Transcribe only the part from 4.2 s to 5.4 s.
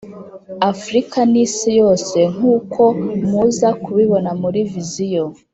muri visiyo,